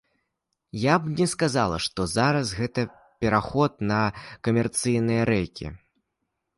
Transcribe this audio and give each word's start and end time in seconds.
Я 0.83 0.95
б 1.03 1.11
не 1.19 1.27
сказала, 1.33 1.77
што 1.89 2.07
зараз 2.15 2.55
гэта 2.61 2.87
пераход 3.21 3.71
на 3.93 4.03
камерцыйныя 4.49 5.21
рэйкі. 5.35 5.67